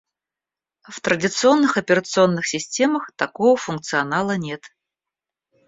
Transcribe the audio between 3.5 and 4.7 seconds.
функционала нет